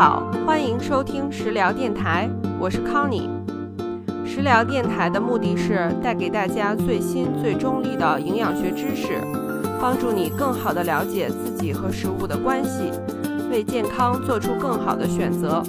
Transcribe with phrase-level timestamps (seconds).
[0.00, 2.26] 好，欢迎收听食疗电台，
[2.58, 3.28] 我是康妮。
[4.24, 9.20] 食疗电台的目的是带给大家最新最中立的营养学知识，
[9.78, 12.90] 帮助你更好的了解自己和食物的关系，
[13.50, 15.62] 为健康做出更好的选择。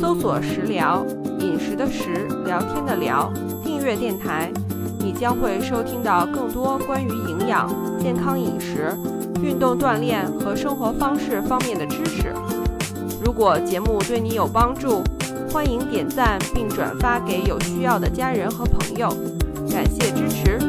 [0.00, 1.04] 搜索“食疗”，
[1.38, 3.30] 饮食的食，聊天的聊，
[3.62, 4.50] 订阅电台，
[4.98, 8.96] 你将会收听到更多关于营养、健康饮食、
[9.42, 11.85] 运动锻炼和生活方式方面的。
[13.26, 15.02] 如果节目对你有帮助，
[15.50, 19.08] 欢迎点赞并转发给有需要的家人和朋友，
[19.68, 20.60] 感谢支持。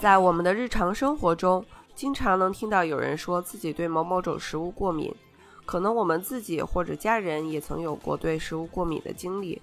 [0.00, 5.12] 在我们的日常生活中，经常能听到有人说自己对某某种食物过敏。
[5.64, 9.60] 可能我们自己或者家人也曾有过对食物过敏的经历，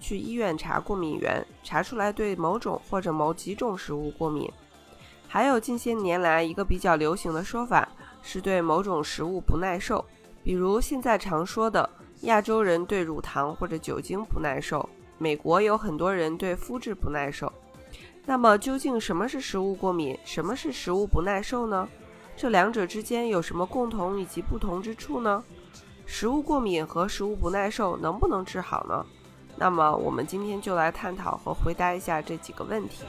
[0.00, 4.50] 去医院查过敏源，查出来对某种或者某几种食物过敏。
[5.28, 7.86] 还有近些年来一个比较流行的说法，
[8.22, 10.02] 是对某种食物不耐受，
[10.42, 11.90] 比如现在常说的
[12.22, 17.52] 亚洲人对乳糖或者酒精不耐受，美国有很多人对麸质不耐受。
[18.24, 21.88] 那么究竟什么是食物过敏，什么是食物不耐受呢？
[22.36, 25.42] 这两者之间有什么共同以及不同之处呢？
[26.06, 29.04] 食物过敏和食物不耐受能不能治好呢？
[29.56, 33.04] 那么我们今天就来探讨和回答一下这几个问题。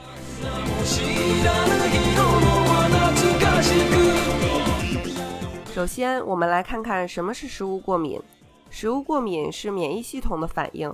[5.72, 8.20] 首先，我们来看看什么是食物过敏。
[8.68, 10.92] 食物过敏是免疫系统的反应。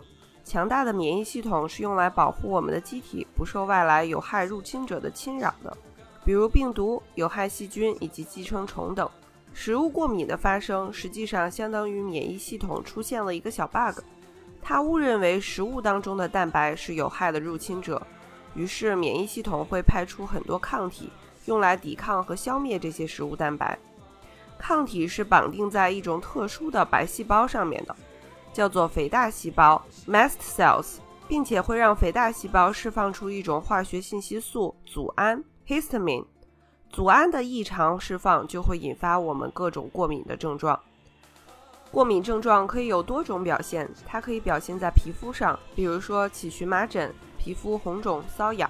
[0.50, 5.76] 强大的免疫系统是用来保护我们的机体不受外来有害入侵者的侵扰的，
[6.24, 9.08] 比如病毒、有害细菌以及寄生虫等。
[9.52, 14.00] 食物过敏的发生，实际上相当于免疫系统出现了一个小 bug，
[14.60, 18.04] 它误认为食物当中的蛋白是有害的入侵者，
[18.56, 21.10] 于是免疫系统会派出很多抗体，
[21.44, 23.78] 用来抵抗和消灭这些食物蛋白。
[24.58, 27.94] 抗体是绑定在一种特殊的白细胞上面的。
[28.60, 36.26] 叫做肥大细胞 （mast cells），并且会让肥大细胞释放出一种化学信息素组胺 （histamine）。
[36.90, 40.78] 组胺的异常释放就会引发我们各种过敏的症状。
[41.90, 48.68] 过敏症状可以有多种表现，它可以表现在皮肤上，比如说起荨麻疹、皮肤红肿、瘙痒；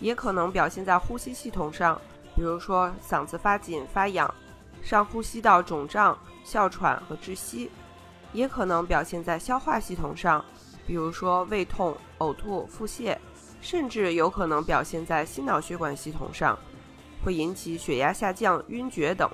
[0.00, 2.00] 也可能表现在呼吸系统上，
[2.34, 4.34] 比如说嗓子发紧、发痒、
[4.82, 7.70] 上呼吸道肿胀、哮喘和窒息。
[8.32, 10.44] 也可能表现在消化系统上，
[10.86, 13.16] 比如说胃痛、呕吐、腹泻，
[13.60, 16.58] 甚至有可能表现在心脑血管系统上，
[17.24, 19.30] 会引起血压下降、晕厥等。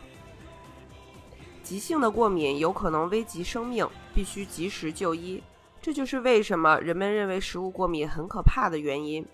[1.62, 5.42] 急性的过敏有可能危及生命，必须及时就医。
[5.80, 9.26] 这就是为什么人们认为食物过敏很可怕的原因。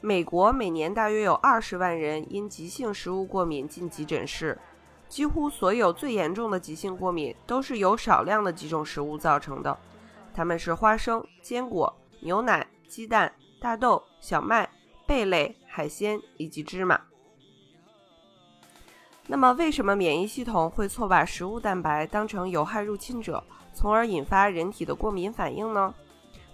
[0.00, 4.58] 美国每年大约有二十万人因急性食物过敏进急诊室。
[5.08, 9.76] 几乎所有最严重的急性过敏都是由少量的几种食物造成的，
[10.34, 14.68] 它们是花生、坚果、牛奶、鸡蛋、大豆、小麦、
[15.06, 17.00] 贝类、海鲜以及芝麻。
[19.26, 23.42] 那么，为什么免疫系统会错把食物蛋白当成有害入侵者，
[23.74, 25.94] 从而引发人体的过敏反应呢？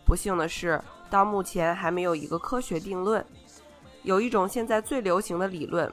[0.05, 3.25] 不幸的是，到目前还没有一个科学定论。
[4.03, 5.93] 有一种现在最流行的理论。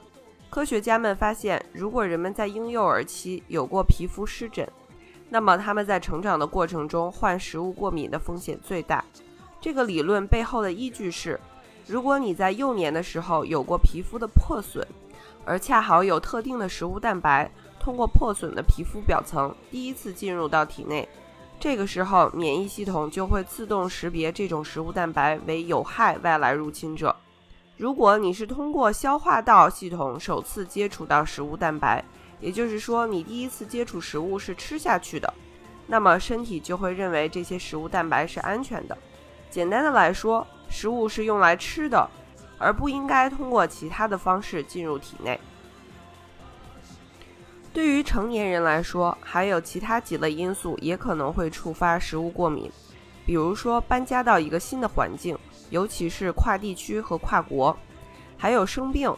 [0.52, 4.68] 科学家们发现，如果人们在婴幼儿期有过皮肤湿疹，
[5.30, 9.02] 那么他们在成长的过程中患食物过敏的风险最大。
[9.62, 11.40] 这个理论背后的依据是，
[11.86, 14.86] 如果你在幼年的时候有过皮肤的破损，
[15.46, 17.50] 而恰好有特定的食物蛋白
[17.80, 21.08] 通过破损的皮肤表层第一次进入到体内，
[21.58, 27.16] 这个时候免疫系统就会自动识别这种食物蛋白为有害外来入侵者。
[27.82, 32.00] 如果你是通过消化道系统首次接触到食物蛋白，
[32.38, 35.34] 也就是说你第一次接触食物是吃下去的，
[35.88, 38.96] 那么身体就会认为这些食物蛋白是安全的。
[39.50, 42.08] 简单的来说，食物是用来吃的，
[42.56, 45.40] 而不应该通过其他的方式进入体内。
[47.72, 52.70] 对于成年人来说，还有其他几类因素也可能会触发食物过敏，
[53.24, 55.38] 比如说搬家到一个新的环境。
[55.70, 57.74] 尤其是跨地区和跨国，
[58.36, 59.10] 还有生病，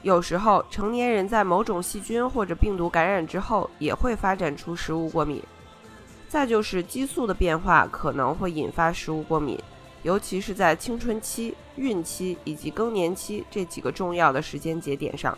[0.00, 5.42] 有时候成年人在某种细菌或者病毒感染之后，也会发展出食物过敏。
[6.30, 9.58] 再就是激素的变化可能会引发食物过敏，
[10.02, 15.36] 尤其是在青春期、孕期以及更年期这几个重要的时间节点上。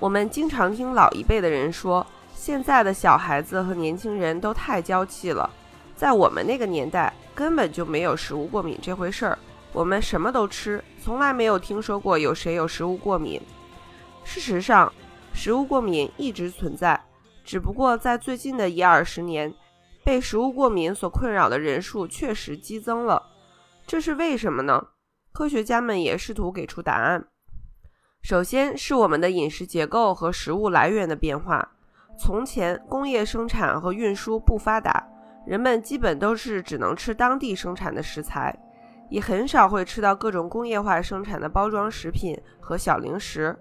[0.00, 2.04] 我们经常听老一辈的人说，
[2.42, 5.50] 现在的小孩子和年轻人都太娇气了。
[5.94, 9.38] 在我们那个年代，根本就没有食物过敏这回事儿，
[9.74, 13.38] 我们什么都吃，从来没有听说过有谁有食物过敏。
[14.24, 14.90] 事实上，
[15.34, 16.98] 食物过敏一直存在，
[17.44, 19.52] 只不过在最近的一二十年，
[20.02, 23.22] 被食物过敏所困扰的人数确实激增了。
[23.86, 24.86] 这是为什么呢？
[25.30, 27.26] 科学家们也试图给出答案。
[28.22, 31.72] 首先是我们的饮食结构和食物来源的变化。
[32.22, 35.02] 从前，工业生产和运输不发达，
[35.46, 38.54] 人们基本都是只能吃当地生产的食材，
[39.08, 43.58] 也很少会吃到各种工业化生产的包装食品和小零食。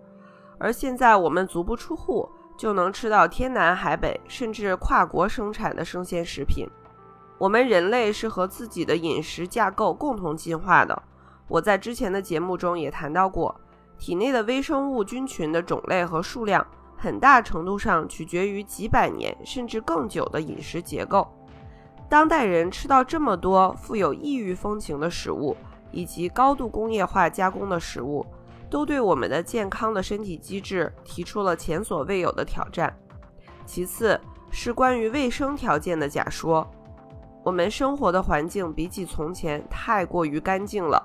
[0.57, 6.67] 而现在，我们足不出户就能吃到天南海北，甚至跨国生产的生鲜食品。
[7.38, 11.01] 我们人类是和自己的饮食架构共同进化的。
[11.47, 13.56] 我在之前的节目中也谈到过。
[13.97, 16.65] 体内的微生物菌群的种类和数量，
[16.99, 21.25] 很大程度上取决于几百年甚至更久的饮食结构。
[22.09, 25.55] 当代人吃到这么多富有异域风情的食物，
[25.91, 28.25] 以及高度工业化加工的食物，
[28.69, 32.93] 都对我们的健康的身体机制提出了前所未有的挑战。
[33.65, 34.19] 其次，
[34.51, 36.69] 是关于卫生条件的假说。
[37.43, 41.01] 我们生活的环境比起从前太过于干净了。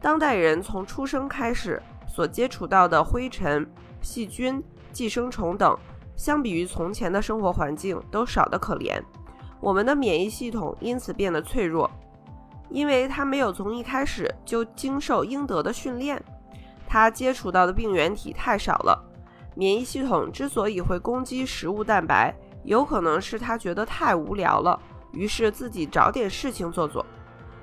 [0.00, 1.82] 当代人从出生开始。
[2.10, 3.64] 所接触到的灰尘、
[4.00, 4.60] 细菌、
[4.98, 5.78] 寄生虫等，
[6.16, 9.00] 相比于从前的生活环境都少得可怜。
[9.60, 11.88] 我们的免疫系统因此变得脆弱，
[12.68, 16.20] 因为它没有从一开始就经受应得的训练。
[16.84, 19.00] 它接触到的病原体太少了。
[19.54, 22.34] 免疫系统之所以会攻击食物蛋白，
[22.64, 24.76] 有可能是它觉得太无聊了，
[25.12, 27.06] 于是自己找点事情做做。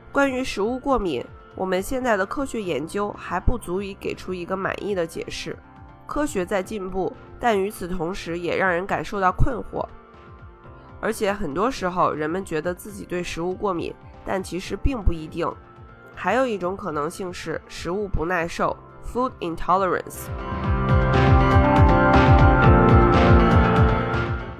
[0.10, 1.22] 关于食物过敏。
[1.54, 5.58] 我们现在的科学研究还不足以给出一个满意的解释。
[6.06, 9.86] 科学在进步，但与此同时也让人感受到困惑。
[11.02, 13.94] 而且很多时候，人们觉得自己对食物过敏，
[14.25, 15.52] 但其实并不一定。
[16.16, 20.30] 还有一种可能性是食物不耐受 （food intolerance）。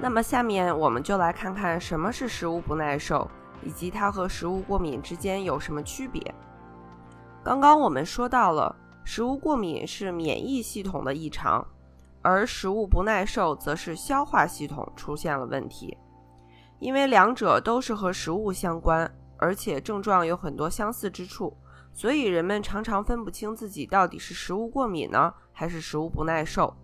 [0.00, 3.28] 那么，下面我们就来看看什么是食物不耐受，
[3.62, 6.22] 以及它和食物过敏之间有什么区别。
[7.42, 8.76] 刚刚我们说到了，
[9.08, 11.64] 食物过敏是免疫系统的异常，
[12.22, 15.96] 而食物不耐受则是消化系统出现了问题。
[16.80, 19.08] 因为两者都是和食物相关，
[19.38, 21.56] 而且症状有很多相似之处，
[21.92, 26.74] 所以人们常常分不清自己到底是食物过敏呢，还是食物不耐受。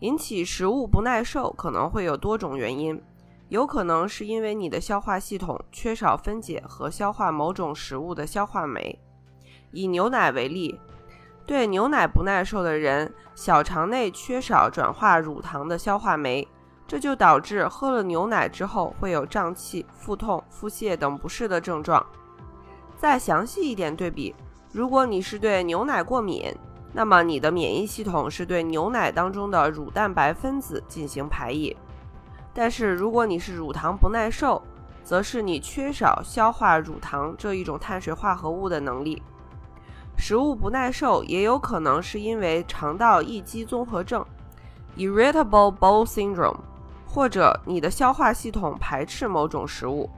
[0.00, 3.02] 引起食物不耐受可能会有多种原因，
[3.48, 9.00] 有可能是因为你的消化系统缺少分解和消化某种食物的消化酶。
[9.72, 10.78] 以牛奶为例，
[11.50, 16.46] 对牛奶不耐受的人，小肠内缺少转化乳糖的消化酶，
[16.86, 22.06] 这就导致喝了牛奶之后会有胀气、腹痛、腹泻等不适的症状。
[22.96, 24.32] 再详细一点对比，
[24.70, 26.54] 如果你是对牛奶过敏，
[26.92, 31.74] 那么你的免疫系统是对牛奶当中的乳蛋白分子进行排异；
[32.54, 34.62] 但是如果你是乳糖不耐受，
[35.02, 39.20] 则是你缺少消化乳糖这一种碳水化合物的能力。
[40.20, 44.22] 食物不耐受也有可能是因为肠道易激综合症
[44.98, 46.58] （Irritable Bowel Syndrome），
[47.06, 50.10] 或者你的消化系统排斥某种食物。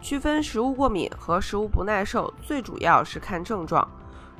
[0.00, 3.86] 区分食物过敏和食物不耐受，最主要是看症状。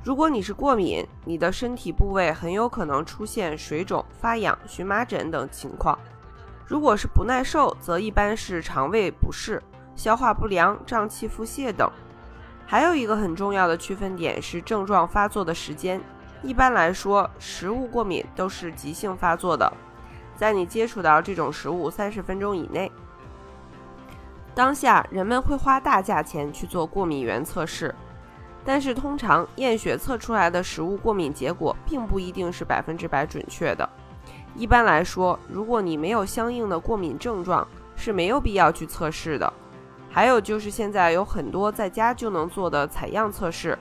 [0.03, 5.95] 如果你是过敏，你的身体部位很有可能出现水肿、发痒、荨麻疹等情况；
[6.65, 9.63] 如果是不耐受，则一般是肠胃不适、
[9.95, 11.91] 消化不良、胀气、腹泻等。
[12.66, 16.00] 还有一个很重要的区分点是症状发作的时间。
[16.42, 19.73] 一般来说，食物过敏都是急性发作的，
[20.37, 22.90] 在你接触到这种食物三十分钟以内。
[24.54, 27.94] 当下人们会花大价钱去做过敏原测试，
[28.64, 33.88] 但是通常验血测出来的食物过敏结果并不一定是百分之百准确的。
[34.54, 37.66] 一般来说，如果你没有相应的过敏症状，
[37.97, 39.52] 是没有必要去测试的。
[40.14, 43.76] 还有就是，现在有很多在家就能做的采样测试，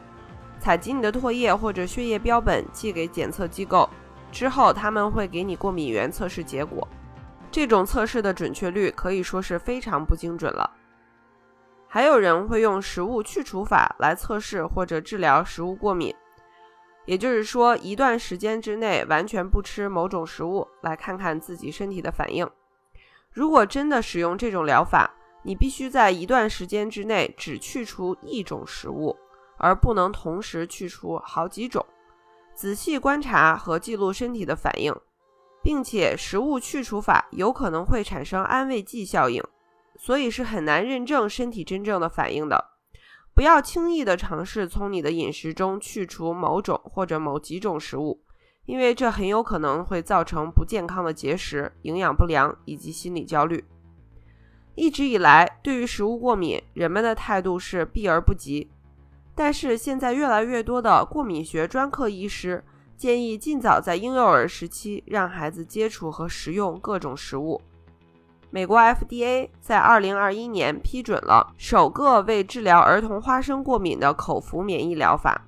[0.59, 3.87] 采集你的唾液或者血液标本寄给检测机构，
[4.31, 6.87] 之后他们会给你过敏原测试结果。
[7.51, 10.67] 这种测试的准确率可以说是非常不精准了。
[11.87, 16.15] 还有人会用食物去除法来测试或者治疗食物过敏，
[17.05, 22.49] 也就是说，一段时间之内完全不吃某种食物，来看看自己身体的反应。
[23.31, 25.13] 如果真的使用这种疗法，
[25.43, 29.15] 你必须在一段时间之内只去除一种食物，
[29.57, 31.85] 而不能同时去除好几种。
[32.55, 34.93] 仔细观察和记录身体的反应，
[35.61, 39.43] 并且食物去除法有可能会产生安慰剂效应，
[39.97, 42.71] 所以是很难认证身体真正的反应的。
[43.35, 48.21] 不要轻易的尝试从你的饮食中去除某种或者某几种食物，
[48.65, 53.65] 因为这很有可能会造成不健康的节食、营养不良以及心理焦虑。
[54.75, 58.69] 一直以来，对于食物过敏，人们的态度是避而不及。
[59.35, 62.63] 但是现在，越来越多的过敏学专科医师
[62.97, 67.61] 建议尽早在婴幼儿时期让孩子接触和食用各种食物。
[68.49, 75.47] 美国 FDA 在2021年批准了首个为治疗儿童花生过敏的口服免疫疗法，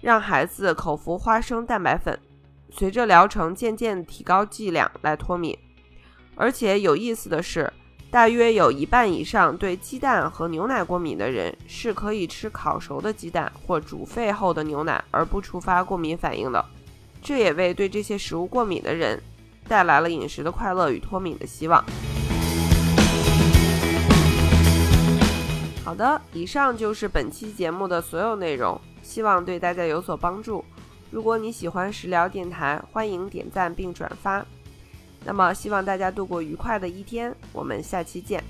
[0.00, 2.18] 让孩子口服花生蛋白粉，
[2.70, 5.56] 随着疗程渐渐提高剂量来脱敏。
[6.36, 7.72] 而且有意思的是。
[8.14, 16.64] 大约有一半以上对鸡蛋和牛奶过敏的人是可以吃烤熟的鸡蛋或煮沸后的牛奶而不触发过敏反应的，
[17.20, 19.20] 这也为对这些食物过敏的人
[19.66, 21.84] 带来了饮食的快乐与脱敏的希望。
[25.84, 30.64] 好的，以上就是本期节目的所有内容，希望对大家有所帮助。
[31.10, 34.46] 如果你喜欢食疗电台，欢迎点赞并转发。
[35.24, 37.34] 那么，希望大家度过愉快的一天。
[37.52, 38.42] 我们下期见。